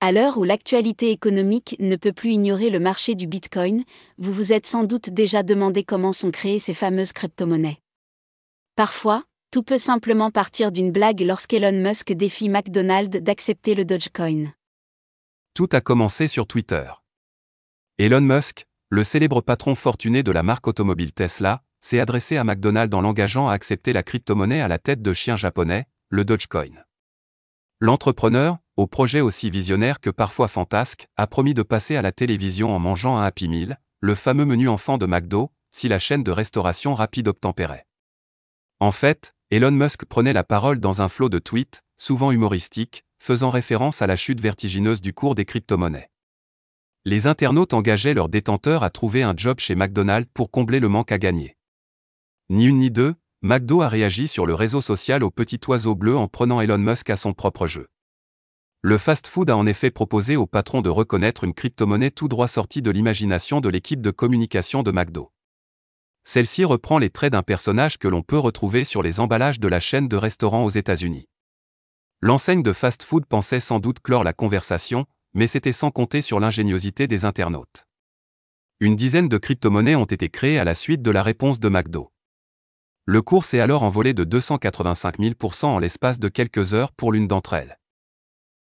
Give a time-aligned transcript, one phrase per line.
[0.00, 3.82] À l'heure où l'actualité économique ne peut plus ignorer le marché du Bitcoin,
[4.18, 7.78] vous vous êtes sans doute déjà demandé comment sont créées ces fameuses crypto-monnaies.
[8.74, 14.52] Parfois, tout peut simplement partir d'une blague lorsqu'Elon Musk défie McDonald's d'accepter le Dogecoin.
[15.54, 16.84] Tout a commencé sur Twitter.
[17.96, 22.94] Elon Musk, le célèbre patron fortuné de la marque automobile Tesla, s'est adressé à McDonald's
[22.94, 26.84] en l'engageant à accepter la crypto-monnaie à la tête de chien japonais, le Dogecoin.
[27.80, 32.74] L'entrepreneur, au projet aussi visionnaire que parfois fantasque, a promis de passer à la télévision
[32.74, 36.30] en mangeant un Happy Meal, le fameux menu enfant de McDo, si la chaîne de
[36.30, 37.86] restauration rapide obtempérait.
[38.78, 43.50] En fait, Elon Musk prenait la parole dans un flot de tweets, souvent humoristiques, faisant
[43.50, 46.10] référence à la chute vertigineuse du cours des crypto-monnaies.
[47.06, 51.12] Les internautes engageaient leurs détenteurs à trouver un job chez McDonald's pour combler le manque
[51.12, 51.56] à gagner.
[52.50, 56.16] Ni une ni deux, McDo a réagi sur le réseau social au petit oiseau bleu
[56.16, 57.88] en prenant Elon Musk à son propre jeu.
[58.82, 62.82] Le fast-food a en effet proposé au patron de reconnaître une crypto-monnaie tout droit sortie
[62.82, 65.32] de l'imagination de l'équipe de communication de McDo.
[66.24, 69.80] Celle-ci reprend les traits d'un personnage que l'on peut retrouver sur les emballages de la
[69.80, 71.28] chaîne de restaurants aux États-Unis.
[72.20, 77.06] L'enseigne de fast-food pensait sans doute clore la conversation, mais c'était sans compter sur l'ingéniosité
[77.06, 77.86] des internautes.
[78.80, 82.12] Une dizaine de crypto-monnaies ont été créées à la suite de la réponse de McDo.
[83.04, 87.28] Le cours s'est alors envolé de 285 000% en l'espace de quelques heures pour l'une
[87.28, 87.78] d'entre elles.